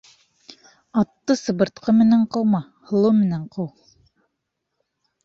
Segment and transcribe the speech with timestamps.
[1.01, 2.63] Атты сыбыртҡы менән ҡыума,
[2.93, 3.69] һоло менән ҡыу.